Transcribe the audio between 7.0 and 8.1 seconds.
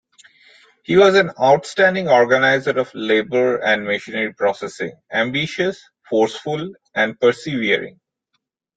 persevering.